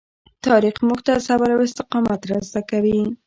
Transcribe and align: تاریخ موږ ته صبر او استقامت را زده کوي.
تاریخ 0.45 0.75
موږ 0.87 0.99
ته 1.07 1.13
صبر 1.27 1.49
او 1.55 1.59
استقامت 1.67 2.21
را 2.29 2.37
زده 2.49 2.61
کوي. 2.69 3.01